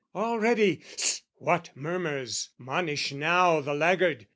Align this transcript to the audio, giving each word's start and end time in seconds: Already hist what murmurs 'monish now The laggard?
Already 0.15 0.77
hist 0.77 1.21
what 1.35 1.69
murmurs 1.75 2.49
'monish 2.57 3.11
now 3.11 3.61
The 3.61 3.75
laggard? 3.75 4.25